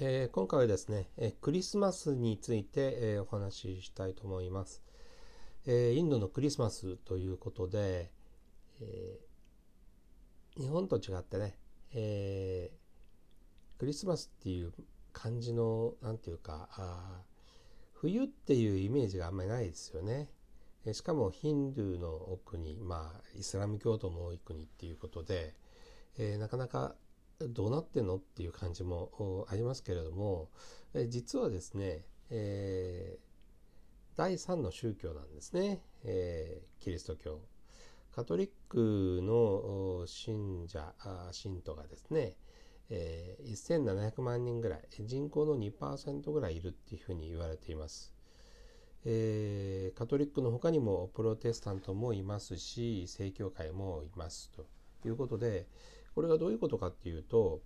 [0.00, 4.82] えー、今回はですね、えー、クリスマスについて、えー、お話ししたいと思います、
[5.66, 8.10] えインドのクリスマスということで、
[8.80, 9.20] え
[10.58, 11.56] 日本と違ってね、
[11.92, 12.72] え
[13.78, 14.72] クリスマスっていう
[15.12, 17.22] 感じの何て言うかあ
[17.92, 20.28] 冬っていうイメージがあんまりないですよね。
[20.92, 25.54] しかもヒンドゥーの国、まあ、イスラム教徒も多い国っていうことで、
[26.18, 26.94] え、なかなか
[27.40, 30.50] どうなってんのっていう感じもありますけれども、
[31.08, 37.40] 実はですね、えー、第3の宗教なんですね、えー、キリスト教。
[38.14, 40.94] カトリックの信者、
[41.32, 42.36] 信徒がですね、
[42.88, 48.14] えー、1700万人ぐらい、人口の2%ぐらいいるっていうふうに言われています。
[49.04, 54.64] えー、カトリックの他にもプロテスタントもいますし、正教会もいますと
[55.06, 55.66] いうことで、
[56.14, 57.60] これがどういうことかっていうと、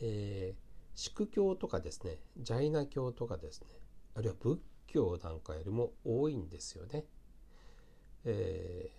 [0.00, 3.68] えー、宿教とかですねジャイナ教とかですね
[4.14, 7.04] あるいは仏教なんかよりも多いんですよね。
[8.24, 8.90] え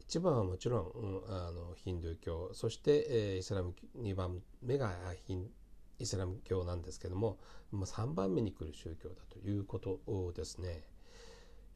[0.00, 4.92] ー、一番はもちろん、うん、あのヒンドゥー教そして、えー、イスラム2番目が
[5.26, 5.50] ヒン
[5.98, 7.38] イスラム教なんですけども、
[7.72, 9.98] まあ、3番目に来る宗教だということ
[10.34, 10.84] ですね。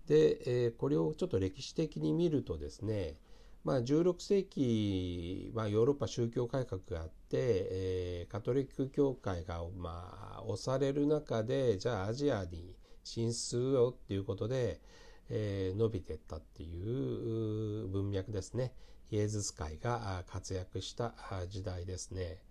[0.06, 3.16] で、えー、これをちょっと歴史的に見るとですね
[3.64, 14.80] まあ、16世紀はヨーロッパ宗教改革があって、えー、カトリック教会が、まあ、押される中でじゃあアジアに進出をっていうことで、
[15.28, 18.72] えー、伸びていったっていう文脈ですね
[19.10, 21.14] イエズス会が活躍した
[21.48, 22.42] 時代ですね。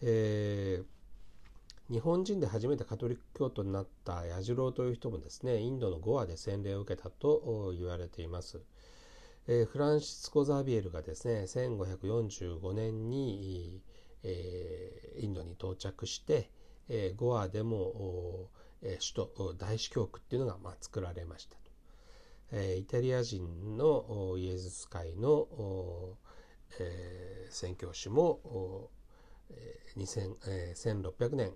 [0.00, 8.60] えー、日本人で初めてカトリック教徒になった彌次郎という人もですねインドのゴアで洗礼を受けたと言われています。
[9.50, 13.80] えー、フランシスコ・ザビエルがですね1545年に、
[14.22, 16.50] えー、インドに到着して、
[16.90, 18.50] えー、ゴアでも、
[18.82, 21.60] えー、首都大司教区っていうのが、まあ、作られましたと、
[22.52, 25.48] えー、イタリア人のイエズス会の、
[26.78, 28.90] えー、宣教師も、
[29.48, 31.52] えー2000えー、1600年、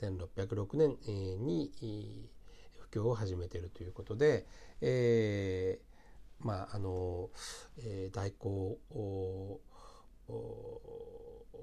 [0.00, 0.96] えー、1606年
[1.44, 2.30] に
[2.78, 4.46] 布教を始めているということで、
[4.80, 5.89] えー
[6.40, 7.30] まああの、
[7.78, 8.78] えー、大航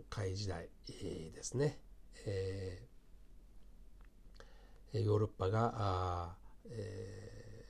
[0.09, 1.79] 海時代ですね、
[2.25, 6.35] えー、ヨーロッパがあ、
[6.69, 7.66] え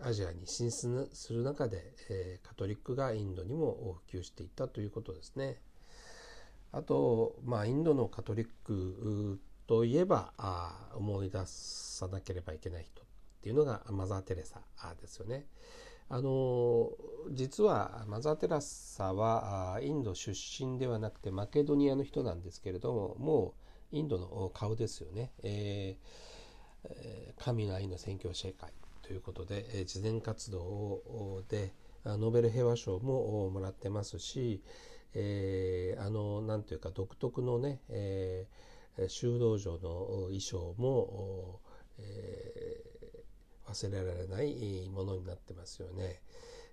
[0.00, 5.60] ー、アジアに進出する中で、えー、カトリックがインドにも普及していったということですね。
[6.72, 13.02] あと、まあ、インドのカトリックといえばあ思い出さなければいけない人
[13.44, 14.62] っていうのがマザー・テレサ
[15.02, 15.44] ですよね。
[16.08, 16.92] あの
[17.30, 23.54] 実はマザー・テレサはインド出身ではなくてマケドニアの人なんですけれどもも
[23.92, 25.30] うインドの顔ですよね。
[25.42, 28.72] えー、神の愛の宣教師会
[29.02, 31.74] ということで、え慈善活動で
[32.06, 34.62] ノーベル平和賞ももらってますし、
[35.12, 39.80] えー、あのなんというか独特のね、えー、修道場の
[40.28, 41.60] 衣装も、
[41.98, 42.83] えー
[43.74, 46.22] 忘れられないものになってますよね。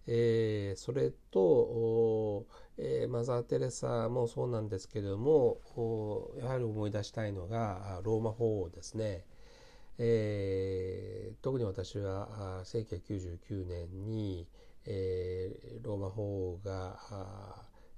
[0.07, 2.45] えー、それと、
[2.77, 5.59] えー、マザー・テレサもそうなんですけれども
[6.39, 9.25] やはり思い出したいのがローマ法王ですね。
[9.97, 14.47] えー、特に私は1999年に、
[14.85, 16.97] えー、ローマ法王が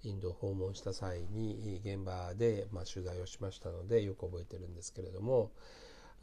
[0.04, 5.52] インドを訪問した際に現場で、まあ、取材をしましたのでよく覚えてるんですけれども、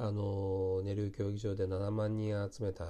[0.03, 2.87] あのネルー競技場で7万人集めた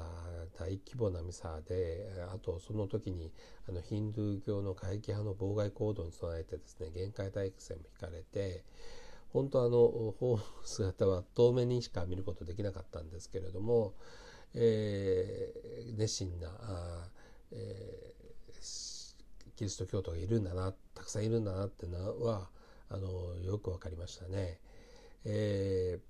[0.57, 3.33] 大規模なミサであとその時に
[3.69, 8.63] あのヒンドゥー教の過激派の妨害行動に備えてですね限界体育戦も引かれて
[9.33, 13.95] 本当あの法の姿は遠目にしか見ることできなかったんですけれども、
[14.55, 17.09] えー、熱心なあ、
[17.51, 22.51] えー、キリスト教徒がいるんだなたくさんいるんだなっていうのは
[22.89, 24.61] あのよく分かりましたね。
[25.25, 26.10] えー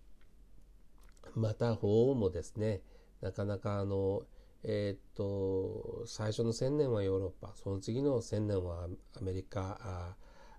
[1.34, 2.80] また法王もですね
[3.20, 4.22] なかなかあの
[4.62, 8.88] えっ、と最初の1,000年はヨーロッパその次の1,000年は
[9.18, 10.16] アメリカあ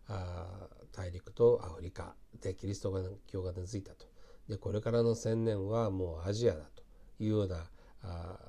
[0.07, 2.91] あ大陸とアフリカでキリスト
[3.27, 4.07] 教が根付いたと
[4.49, 6.83] でこれからの1,000年はもうアジアだと
[7.19, 7.69] いうような
[8.01, 8.39] あ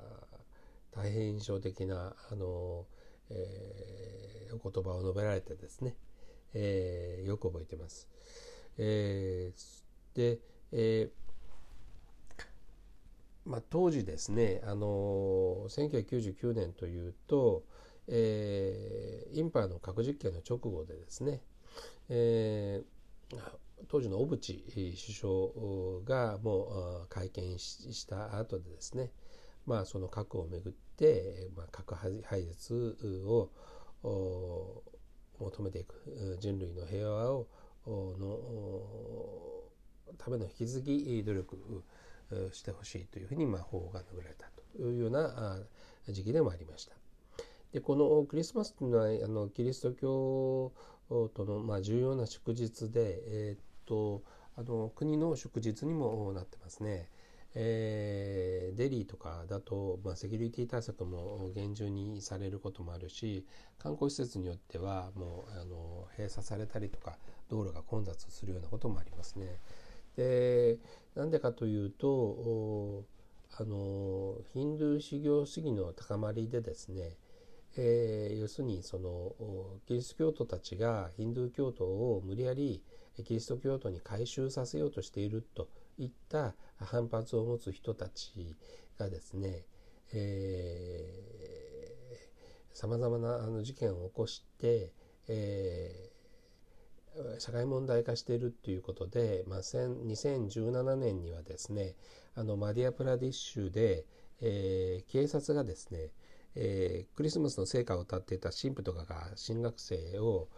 [0.92, 2.86] 大変印象的なあの、
[3.30, 5.96] えー、お言葉を述べられてですね、
[6.54, 8.08] えー、よく覚えてます。
[8.78, 10.38] えー、で、
[10.72, 11.21] えー
[13.44, 17.64] まあ、当時ですねあの1999年というと、
[18.08, 21.40] えー、インパーの核実験の直後でですね、
[22.08, 23.36] えー、
[23.88, 29.10] 当時の小渕首相がもう会見した後でですね、
[29.66, 33.50] まあ、その核をめぐって、まあ、核廃絶を
[35.40, 37.46] 求めていく人類の平和を
[37.86, 38.38] の
[40.18, 41.84] ための引き続き努力
[42.52, 44.46] してほしいというふうに、まあ、法が述べられた
[44.76, 45.58] というような
[46.08, 46.94] 時期でもありました。
[47.72, 50.72] でこのクリスマスというのはあのキリスト教
[51.08, 54.22] との、まあ、重要な祝日で、えー、っと
[54.56, 57.08] あの国の祝日にもなってますね。
[57.54, 63.44] えー、デリーとかだと、まあ、セキュリティ対策も厳重にされることもあるし
[63.78, 67.18] 観光施設によってはもうあの閉鎖されたりとか
[67.50, 69.60] 道路が混雑するようなこともありますね。
[70.16, 70.78] で
[71.14, 73.04] なんでかというと
[73.58, 77.16] あのヒンドゥー修行主義の高まりでですね、
[77.76, 79.32] えー、要するにその
[79.86, 82.82] キリスト教徒たちがヒンドゥー教徒を無理やり
[83.26, 85.68] キリスト教徒に改宗させようとしていると
[85.98, 88.56] いった反発を持つ人たち
[88.98, 89.66] がですね
[92.72, 94.92] さまざまなあの事件を起こして、
[95.28, 96.11] えー、
[97.38, 101.94] 社会問題化しているということで、まあ、2017年にはですね
[102.34, 104.06] あのマディアプラディッシュで、
[104.40, 106.10] えー、警察がですね、
[106.54, 110.48] えー、クリスマスの成果を歌っていた神父とかが新学生を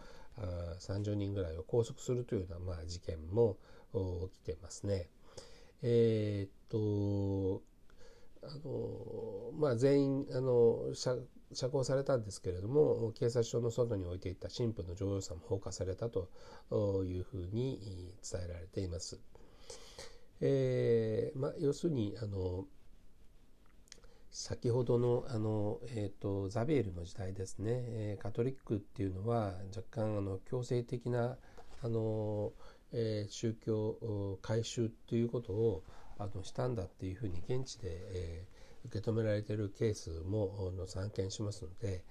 [0.79, 3.57] 30人ぐらいを拘束するというような、まあ、事件も
[3.93, 5.07] 起きてますね。
[5.81, 7.61] えー、っと
[8.43, 10.93] あのまあ、全員あの
[11.53, 16.29] 釈放されたんですけれども警察署の外に置いていた神父の乗用車も放火されたと
[17.05, 19.19] いうふうに伝えられています。
[20.41, 22.65] えーまあ、要するにあの
[24.37, 31.37] 先ほどのあの、えーと、ザビエルの時代ですね、えー、カトリックっていうのは若干あの強制的な
[31.81, 32.51] あの、
[32.91, 35.83] えー、宗教改宗ということを
[36.17, 38.54] あのしたんだっていうふうに現地で、えー、
[38.85, 42.03] 受け止められているケースもの散見しますので、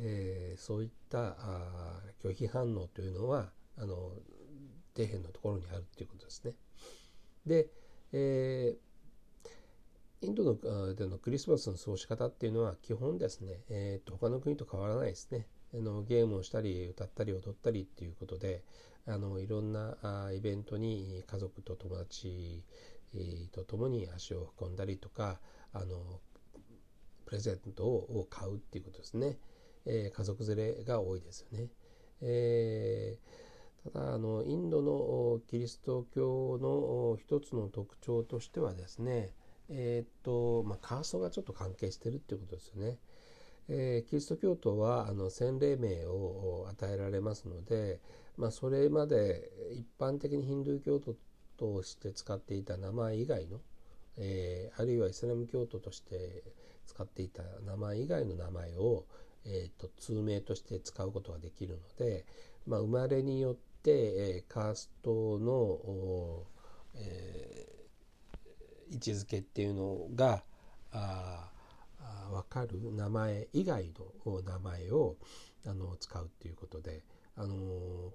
[0.00, 4.12] えー、そういったあ拒否反応というのはあの
[4.96, 6.54] 底辺のところにあるということですね。
[7.46, 7.68] で、
[8.12, 8.88] えー
[10.20, 18.64] インドのでのクリスマスの過ごし方っていうのは基本ですね、えー、と他の国と変わらないですねあのゲームをしたり歌ったり踊ったりっていうことで
[19.06, 22.64] あのいろんなあイベントに家族と友達
[23.52, 25.38] と共に足を運んだりとか
[25.72, 26.20] あの
[27.26, 29.38] プレゼントを買うっていうことですね、
[29.86, 31.68] えー、家族連れが多いですよね、
[32.22, 39.34] えー、ただあのインドのキリスト教の一つの特徴としてはですね
[39.70, 42.98] えっ、と、まあ、カーストがちょっと関係してるっていうことですよね。
[43.68, 48.00] えー、キリスト教徒はあの洗礼名を与えられますので、
[48.38, 51.16] まあ、それまで一般的にヒンドゥー教徒
[51.58, 53.60] として使っていた名前以外の、
[54.18, 56.42] えー、あるいはイスラム教徒として
[56.86, 59.04] 使っていた名前以外の名前を、
[59.44, 62.24] えーと、通名として使うことができるので、
[62.66, 66.44] まあ、生まれによって、えー、カーストの、
[66.96, 67.68] え
[68.90, 70.42] 位置づけっていうのが
[70.92, 71.50] あ
[72.30, 73.92] 分かる名前以外
[74.26, 75.16] の名前を
[75.66, 77.02] あの使うっていうことで
[77.36, 77.54] あの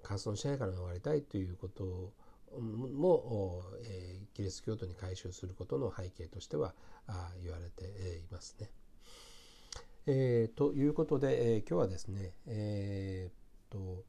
[0.02, 2.12] カーストの支配から逃れたいということを
[2.58, 6.74] も、えー、キリスト教徒に改宗することの背景としては
[7.06, 7.84] あ言われて
[8.18, 8.70] いますね。
[10.06, 14.04] えー、ということで、えー、今日はですね、えー、と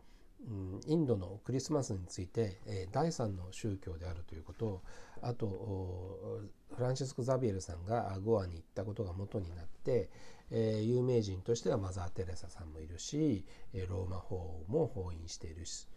[0.47, 4.81] うんインドのクリスマスについて、え第三の宗教であるということを
[5.21, 6.41] あと
[6.75, 10.09] フランシスコ・ザビエルさんがゴアに行ったことが元になって、
[10.51, 13.43] え有名人としてはマザー・テレサさんもいるし
[13.89, 15.87] ローマ法王も封印しているし、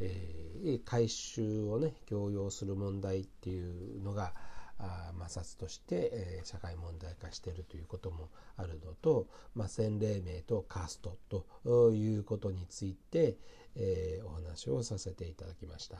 [0.00, 4.34] え改宗をね強要する問題っていうのが
[5.18, 11.16] 摩擦として、え社会問題化しているということもあるのと、まあ、洗礼名とカースト
[11.64, 13.38] ということについて、
[13.74, 15.98] えー、お話をさせていただきました。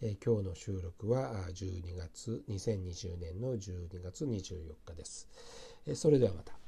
[0.00, 5.28] えー、今日の収録は12月2020年の12月24日です。
[5.86, 6.63] えー、それではまた。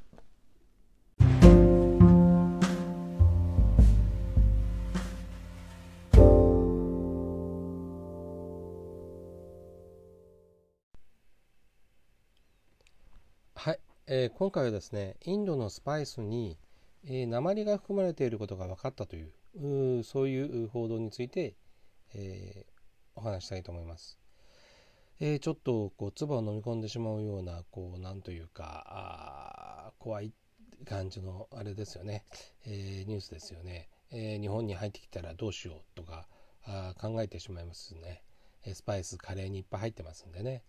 [14.09, 16.57] えー、今回はですねインドのスパイスに、
[17.05, 21.55] えー、鉛が含まれていることが分かったというそういう報道について、
[22.15, 24.19] えー、お話したいと思います。
[25.19, 30.33] えー、ちょっとこう唾を飲み込んでしまうようなこうなんというか怖い
[30.85, 32.23] 感じのあれですよね、
[32.65, 33.89] えー、ニュースですよね。
[34.13, 36.29] えー、日本に入ってきたらどうしようとか
[36.65, 38.23] あ考えてしまいますね
[38.73, 40.63] スパイスカレーにいっぱい入ってますんでね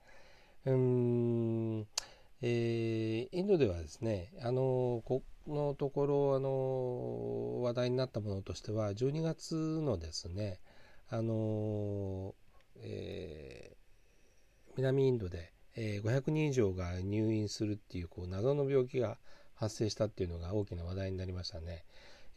[0.66, 1.88] うーん
[2.42, 10.60] えー、インドではですねあのこのところあの話題になったものとしては12月のですね
[11.10, 12.36] あの、
[12.82, 19.18] えー、南インドで、えー、500人以上が入院するっていうこう謎の病気が
[19.56, 21.86] 発生したっていうのが大きな話題になりましたね。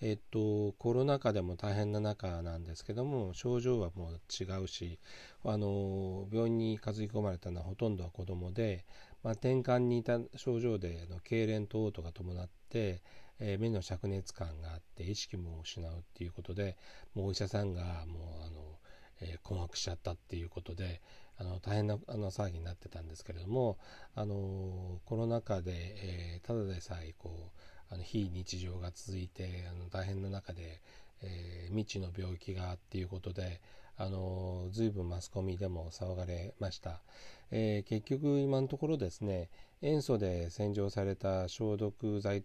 [0.03, 4.99] えっと、コロナ禍でも大変な中なんですけども症状はもう違うし
[5.45, 8.87] あの病院に担ぎ込まれたのはほとんどは子どもで、
[9.23, 13.03] まあ、転換にいた症状での痙攣と嘔吐が伴って、
[13.39, 16.77] えー、目の灼熱感があって意識も失うっていうことで
[17.15, 18.79] もうお医者さんがもうあの、
[19.21, 21.01] えー、困惑しちゃったっていうことで
[21.39, 23.79] あの大変なあの騒ぎになってたんですけれども
[24.15, 27.51] あのコロナ禍で、えー、ただでさえこ
[27.91, 30.81] うあの非日常が続いてあの大変な中で、
[31.23, 33.61] えー、未知の病気がっていうことで
[34.01, 37.03] あの随分マスコミでも騒がれました、
[37.51, 39.51] えー、結局今のところですね
[39.83, 42.45] 塩素で洗浄された消毒剤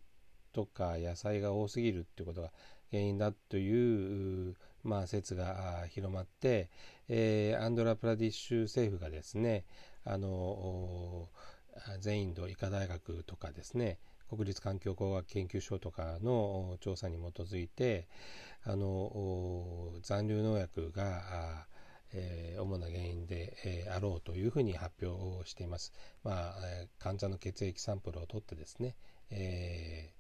[0.51, 2.51] とか野菜が多すぎるっていうことが
[2.91, 6.69] 原因だという、まあ、説が広まって、
[7.07, 9.63] えー、アンドラプラディッシュ政府がですね
[10.03, 11.29] あの
[12.01, 13.97] 全インド医科大学とかですね
[14.29, 18.07] 国立環境工学研究所とかの調査に基づいて
[18.63, 21.67] あの残留農薬が
[22.17, 25.91] えー、主な原因で、えー、あろうというふうに発表をしています。
[26.23, 26.53] まあ、
[26.97, 28.95] 患者の血液サンプルを取ってですね、
[29.29, 30.13] え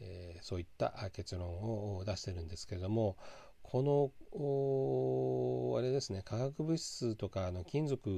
[0.00, 3.16] えー、そういった結論を出してるんですけれども
[3.62, 8.10] このあれですね化学物質とかの金属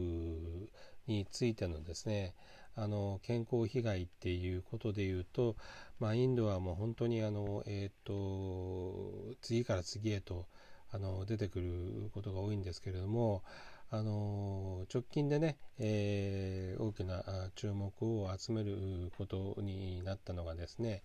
[1.06, 2.34] についてのですね
[2.76, 5.56] あの健康被害っていうことでいうと、
[6.00, 10.46] まあ、インドはもう本当にあの、えーと、次から次へと
[10.90, 13.42] あの出てくることが多いんですけれども
[13.90, 17.22] あの直近でね、えー、大きな
[17.54, 21.02] 注目を集めることになったのがですね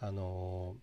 [0.00, 0.76] あの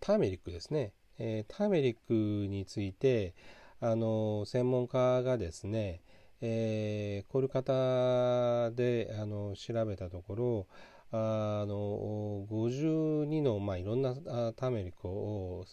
[0.00, 2.12] ターメリックですね、えー、ターメリック
[2.48, 3.34] について
[3.80, 6.00] あの専門家がですね、
[6.40, 10.66] えー、コルカタであの調べたところ
[11.10, 15.64] あの52の、まあ、いろんなターメリックを、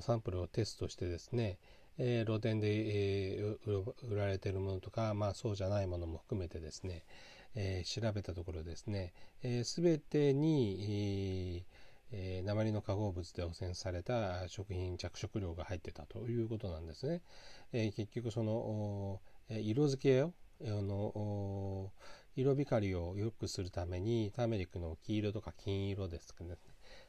[0.00, 1.58] サンプルをテストしてですね、
[1.98, 7.04] えー、露店で、えー、売られているものとか、まあ、そうじゃないものも含めてですね、
[7.54, 9.12] えー、調べたところですね、
[9.64, 11.64] す、え、べ、てに、
[12.10, 17.22] えー、鉛の化合物で汚染された食品着色料が入ってたということなんですね。
[17.72, 20.32] えー、結局その色付けを
[20.64, 21.92] あの
[22.36, 26.56] 色光を良くするためにターメリックの黄色とか金色ですね。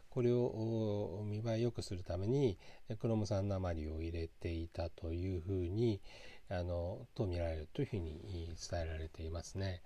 [0.09, 2.57] これを見栄え良くするために
[2.99, 6.01] クロム酸鉛を入れていたというふうに
[6.49, 9.81] あのと見られるというふうに伝えられていますね。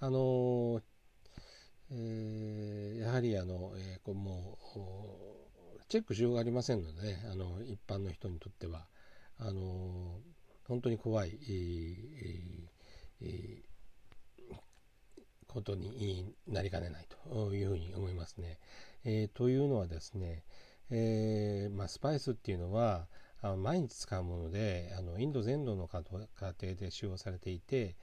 [0.00, 0.80] あの
[1.92, 8.86] えー、やはりあの、えー、こうもうチェックしようがありませんので、ね、あの一般の人にとっては。
[9.40, 10.20] あの
[10.68, 11.38] 本当に怖い、
[13.20, 13.62] えー、
[15.48, 18.58] ことになりかねないというふうに思いますね。
[19.04, 20.44] えー、というのはですね、
[20.90, 23.08] えーまあ、スパイスっていうのは
[23.42, 26.02] あの毎日使うものであのインド全土の家
[26.62, 27.96] 庭で使用されていて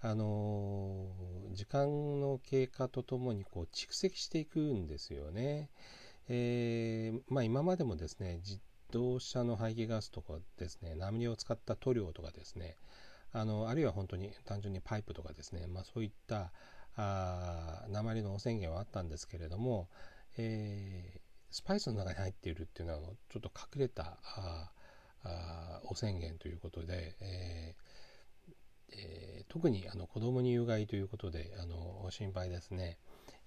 [0.00, 1.06] あの
[1.52, 5.70] 時間の経過とともにこう蓄積していくんですよね。
[6.28, 8.40] えー、まあ、今までもですね
[8.90, 12.76] 動車の排気ガスとかですね鉛を使った塗料とかですね
[13.32, 16.52] あのあるいは本当に単純にパイプとかですね、まあ、そういった
[16.96, 19.88] あ鉛の汚染源はあったんですけれども、
[20.36, 21.20] えー、
[21.50, 24.70] スパイスの中に入っているっていうのはちょっと隠れたあ
[25.22, 27.90] あ汚染源ということで、えー
[28.92, 32.98] えー、特にあの子供に有害ということであの心配ですね。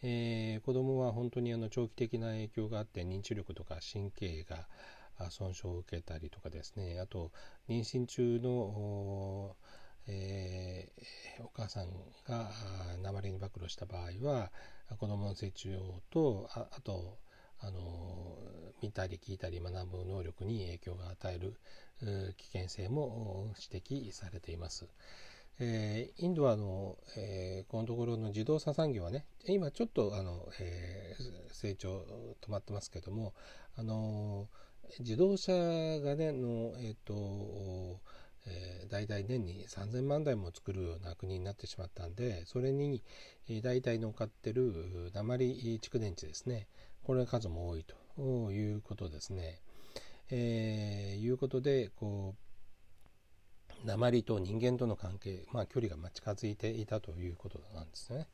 [0.05, 4.67] えー、子供は本当にあの長期的な影響があって認知力とか神経が
[5.29, 7.31] 損傷を受けたりとかですねあと
[7.69, 9.55] 妊娠中の
[10.05, 11.87] えー、お母さん
[12.27, 12.49] が
[13.01, 14.51] 鉛に暴露した場合は
[14.97, 15.69] 子供の成長
[16.09, 17.17] とああと
[17.59, 18.37] あの
[18.81, 21.55] 見たり聞いたり学ぶ能力に影響が与える
[22.35, 24.87] 危険性も指摘されています。
[25.59, 31.99] えー、インドはあの、えー、このところの自動車産業はね今ちょっとあの、えー、成長
[32.41, 33.33] 止まってますけども
[33.77, 34.47] あの
[34.99, 37.99] 自動車がねのえっ、と
[38.45, 43.01] えー、大体年に3000万台も作るような国になってしまったんでそれに、
[43.61, 46.67] 大体乗っかってる鉛蓄電池ですね
[47.03, 47.85] これ数も多い
[48.17, 49.59] ということですね。
[50.31, 52.35] えー、いうことでこ
[53.83, 58.27] う鉛と人間との関係、まあ、距離が近づいていたということなんですね。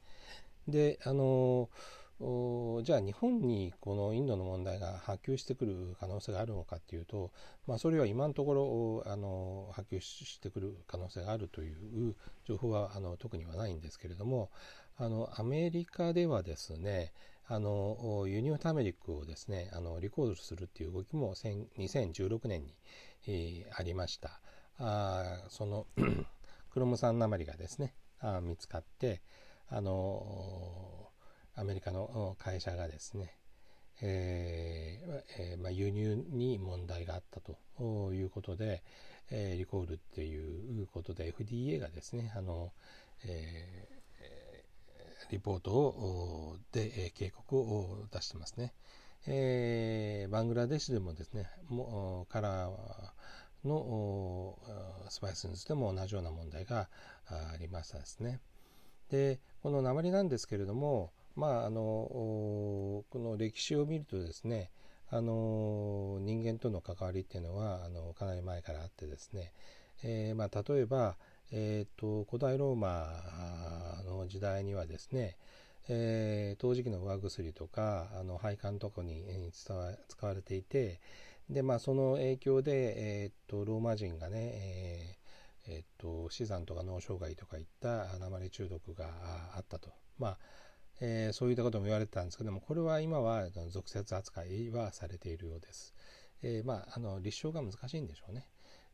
[0.68, 1.70] であの
[2.20, 7.32] じゃあ日本にこのインドの問題が波及してくる可能性があるのかっていうと、
[7.66, 14.50] まあ、それは今のところあの波及してくる可能性があるという情報はあの特にはないんですけれども
[14.98, 17.14] あのアメリカではですね
[17.48, 22.76] あの輸入ターメリックをですねあのリコールするっていう動きも2016年に、
[23.28, 24.42] えー、ありました。
[24.78, 25.88] あその
[26.72, 29.22] クロム酸鉛がですねあ見つかって
[29.70, 31.09] あの
[31.60, 33.36] アメリカの会社がですね、
[34.02, 38.82] えーえー、まあ、輸入に問題があったということで、
[39.30, 42.72] えー、リコールっていうことで FDA がですねあの、
[43.26, 43.88] え
[45.32, 48.74] リポートをで、警告を出してますね。
[49.28, 54.58] えー、バングラデシュでもですね、もカラーの
[55.10, 56.90] スパイスについても同じような問題が
[57.28, 58.40] ありましたですね。
[59.10, 64.70] で、この鉛なんですけれども、まあ、あのこの歴史を見るとですね、
[65.10, 69.54] あの人間との関わりっていうのはあのかなり前からあってですね、
[70.04, 71.16] えーまあ、例えば、
[71.52, 75.38] えーと、古代ローマの時代にはですね、
[75.88, 81.00] えー、陶磁器の上薬とかあの配管とかに使わ使われていて
[81.50, 89.06] で、まあ、その影響で、えーと、ローマ人がね、えーえーと、死産とか脳障害とかいった鉛中毒が
[89.56, 90.38] あったと、まあ
[91.02, 95.94] えー、そういったことも言われてたんですけどもこれは今は俗説扱いはされているようです。
[96.42, 98.48] えー、まあ、あの立証が難しいんでしょうね。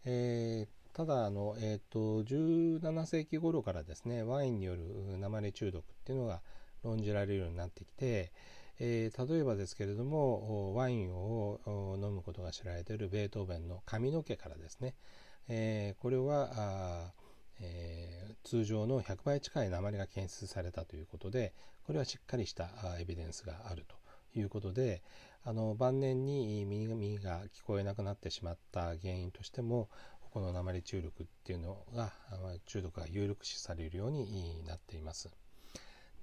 [0.05, 6.41] えーただあの、えーと、17世紀頃からですねワインによる鉛中毒っていうのが
[6.83, 8.31] 論じられるようになってきて、
[8.79, 11.59] え、例えばですけれどもワインを
[11.97, 14.95] 飲むことが知られているベートーベンの髪の毛からですね、
[15.49, 17.11] え、これは、
[17.59, 21.53] えー、通常の100倍近い鉛が検出されたということで
[21.85, 22.69] これはしっかりした
[22.99, 25.03] エビデンスがあるということで
[25.43, 29.89] あの晩年に耳が聞こえなくなってしまった原因としても
[30.31, 32.11] この鉛中毒っていうのが
[32.65, 35.29] 中毒が有力視されるようになっています。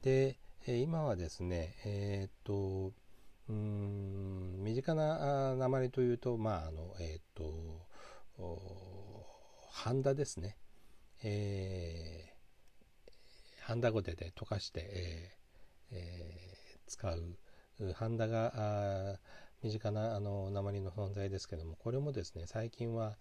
[0.02, 2.92] で今はですねえー、っと
[3.48, 7.86] うん身近な鉛というとまああのえー、っと
[9.70, 10.56] ハンダですね、
[11.22, 15.36] えー、ハンダゴテで溶かして、え
[15.92, 17.36] えー、使う
[17.94, 19.18] ハンダが
[19.62, 23.16] 身近なあの鉛の存在ですけどもこれもですね最近は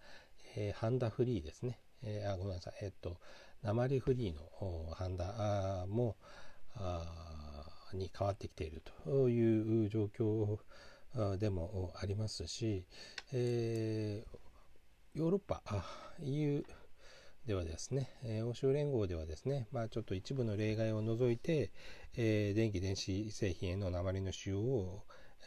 [0.56, 3.16] えー、ハンダフリーですね、えー、あごめんなさい、えっ、と、
[3.62, 6.16] 鉛フリーのハンダも
[7.94, 10.58] に変わってきているという状況
[11.38, 12.84] でもありますし、
[13.32, 15.62] えー、ヨーロッパ、
[16.20, 16.64] EU
[17.46, 21.72] ではですねえ、欧州連合ではですね、まあ、ちょっと一部の例外を除いて、
[22.16, 25.02] えー、電気電子製品への鉛の使用を、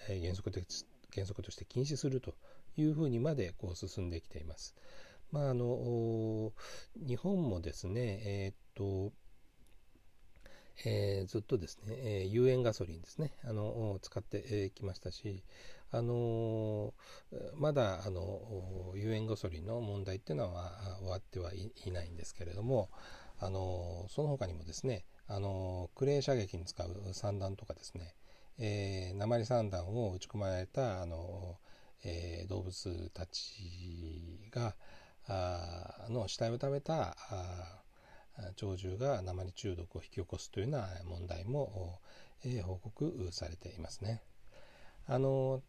[0.09, 2.35] えー、原則的原則として禁止すると
[2.75, 4.75] いうふうにまでこう進んできています。
[5.31, 6.51] まあ、あの
[6.95, 9.13] 日本もですね、えー、っと
[10.83, 15.43] えー、ずっとですね、えー、有塩ガソリンですね、あの使ってき、ましたし、
[15.95, 16.93] あの
[17.55, 22.89] まだあの有塩ガソリンの問題っていうのは終わってはいないんですけれども、
[23.39, 28.13] あのその他にもですね、あのクレー射撃に使う散弾とかですね、
[28.59, 31.57] えー、鉛散弾を撃ち込まれたあの、
[32.03, 34.75] えー、動物たちが
[35.27, 37.15] あの死体を食べた
[38.57, 41.99] 鳥獣が鉛中毒を引き起こすというような問題も、
[42.43, 44.21] えー、報告されていますね。
[45.07, 45.61] あの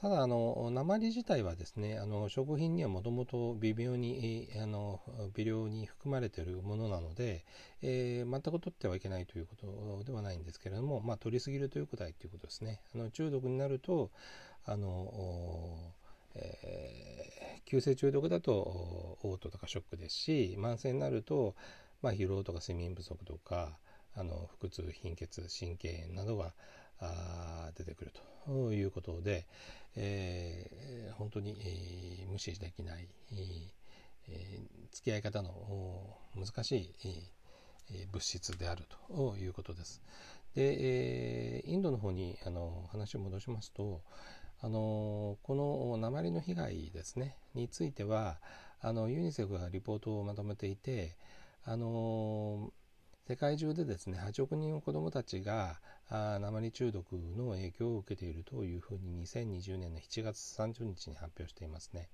[0.00, 5.00] ただあの鉛自体はですねあの食品にはもともと微妙にあの
[5.34, 7.44] 微量に含まれているものなので、
[7.82, 12.80] えー、全く取ってはいけないということではないんですけれども、まあ、取りすぎるということはということですね。
[12.94, 14.12] あの中毒になると
[14.66, 15.92] あの、
[16.36, 21.56] えー、急性中毒だと嘔吐とかショックですし慢性になると、
[22.02, 23.76] まあ、疲労とか睡眠不足とか
[24.14, 26.52] あの腹痛貧血神経炎などが
[27.00, 28.37] あ出てくると。
[28.52, 29.46] いうことで、
[29.96, 37.30] えー、本当に、えー、無視できない、えー、付き合い方の難しい、
[37.90, 40.02] え物質であるということです。
[40.54, 44.02] で、えインドの方にあの話を戻しますと、
[44.60, 48.38] あのこの鉛の被害ですねについては
[48.80, 51.16] あのユニセフがリポートをまとめていて
[51.64, 52.72] あの
[53.28, 62.08] 世界中でですね8億人の子どもたちがあ鉛中毒の影響を受けているというふうに2020年の7月30日に発表していますね。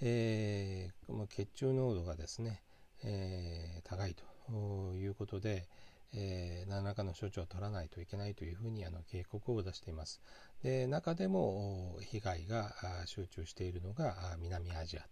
[0.00, 2.62] えー、血中濃度がですね、
[3.04, 5.68] えー、高いということで、
[6.14, 10.22] えー、何らかの処置を取らないといけないというふうにあの警告を出しています。
[10.62, 12.72] で中でも被害が
[13.04, 15.04] 集中しているのが南アジア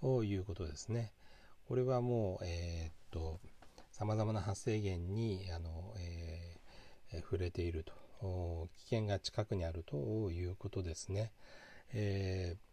[0.00, 1.12] ということですね。
[1.68, 3.38] これはもう、えー、っと
[3.92, 11.32] 様々な発生源にあの、えー、触れていると危険が近くにあるということですね。
[11.92, 12.72] えー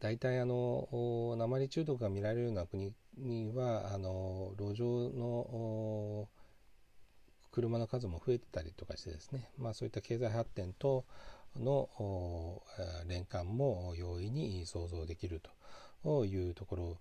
[0.00, 0.88] 大体あの
[1.36, 6.26] 鉛中毒が見られるような国にはあの路上の
[7.52, 11.04] 車の数も増えてたりとかしてですね、まあ、そういった経済発展と
[11.58, 12.62] の
[13.06, 15.42] 連関も容易に想像できる
[16.02, 16.98] というところ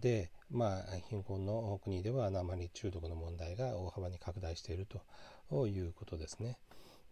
[0.00, 4.86] で、まあ、貧困の国では鉛中毒の問題が大幅に拡大している
[5.50, 6.58] ということですね。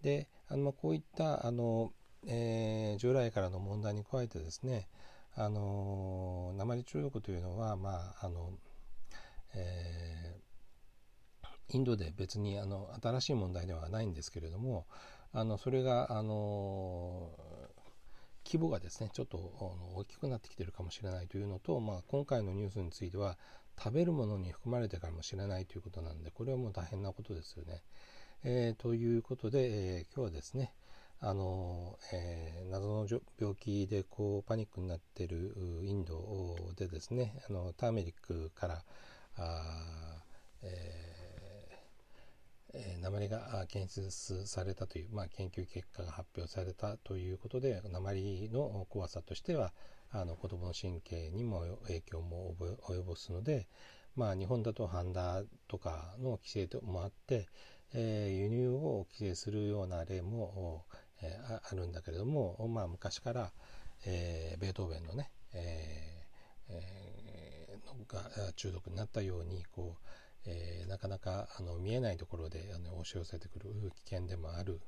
[0.03, 1.93] であのこういったあの、
[2.27, 4.89] えー、従来からの問題に加えてですね
[5.35, 8.51] あの鉛中毒というのは、まああの
[9.55, 14.87] えー、インドで別にあの新しい問題ではないんですけれども
[15.33, 17.31] あのそれが、あの
[18.49, 23.37] 規模がですねちょっと大きくなってきてるかもしれないというのと、まあ、今回のニュースについては
[23.79, 27.83] 食べるものに含まれてかもしれないということなんでこれはもう大変なことですよね。
[28.45, 30.73] えー、ということで、えー、今日はですね
[31.21, 33.07] あの、えー、謎の
[33.39, 38.85] 病気でこうパニックになってるインドでですねあのターメリックから
[39.37, 40.23] あ、
[40.63, 41.08] えー
[42.75, 49.73] え、鉛が検出されたという、まあ、研究結果が発表されたということで鉛の怖さとしては
[50.11, 52.55] あの子どもの神経にも影響も
[52.87, 53.69] 及ぼすので、
[54.17, 57.49] まあ、日本だとハンダとかの規制もあって、
[57.95, 60.85] えー、輸入を規制するような例も
[61.23, 63.53] えー、あるんだけれども、まあ、昔から、
[64.07, 70.09] えー、ベートーベンのね、えーえー、が中毒になったようにこう、
[70.49, 73.71] えー、なかなかあの見えないところであの押し寄せてくる
[74.05, 74.81] 危険でもある、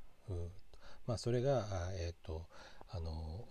[1.05, 2.47] まあ、それが、えーと、
[2.89, 3.45] あの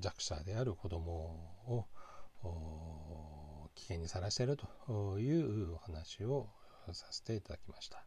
[0.00, 1.86] 弱者である子ども
[2.42, 6.48] を危険にさらしているというお話を
[6.92, 8.04] させていただきました。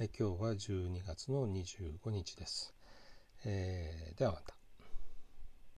[0.00, 2.74] え今日は12月の25日です。
[3.44, 4.57] えー、ではまた。